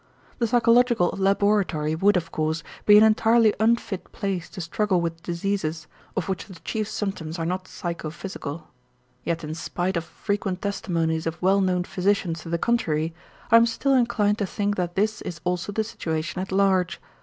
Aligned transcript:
The 0.39 0.47
psychological 0.47 1.13
laboratory 1.15 1.93
would, 1.93 2.17
of 2.17 2.31
course, 2.31 2.63
be 2.87 2.97
an 2.97 3.03
entirely 3.03 3.53
unfit 3.59 4.11
place 4.11 4.49
to 4.49 4.59
struggle 4.59 4.99
with 4.99 5.21
diseases 5.21 5.85
of 6.17 6.27
which 6.27 6.47
the 6.47 6.59
chief 6.61 6.89
symptoms 6.89 7.37
are 7.37 7.45
not 7.45 7.67
psychophysical. 7.67 8.67
Yet 9.23 9.43
in 9.43 9.53
spite 9.53 9.95
of 9.97 10.03
frequent 10.03 10.59
testimonies 10.63 11.27
of 11.27 11.39
well 11.39 11.61
known 11.61 11.83
physicians 11.83 12.41
to 12.41 12.49
the 12.49 12.57
contrary, 12.57 13.13
I 13.51 13.57
am 13.57 13.67
still 13.67 13.93
inclined 13.93 14.39
to 14.39 14.47
think 14.47 14.75
that 14.75 14.95
this 14.95 15.21
is 15.21 15.39
also 15.43 15.71
the 15.71 15.83
situation 15.83 16.41
at 16.41 16.51
large. 16.51 16.99